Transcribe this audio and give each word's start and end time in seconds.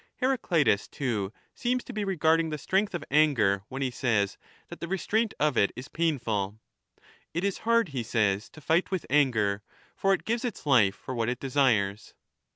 Heraclitus, 0.15 0.87
too, 0.87 1.31
seems 1.53 1.83
to 1.83 1.93
be 1.93 2.03
regarding 2.03 2.49
the 2.49 2.57
strength 2.57 2.95
of 2.95 3.05
anger 3.11 3.61
when 3.67 3.83
he 3.83 3.91
says 3.91 4.39
that 4.69 4.79
the 4.79 4.87
restraint 4.87 5.35
of 5.39 5.59
it 5.59 5.71
is 5.75 5.89
painful 5.89 6.59
—'It 7.35 7.43
is 7.43 7.59
hard,' 7.69 7.89
he 7.89 8.01
says,' 8.01 8.49
to 8.53 8.61
fight 8.61 8.89
with 8.89 9.05
anger; 9.11 9.61
for 9.95 10.11
it 10.15 10.25
gives 10.25 10.43
its 10.43 10.65
life 10.65 10.95
for 10.95 11.13
what 11.13 11.29
it 11.29 11.39
desires.' 11.39 12.15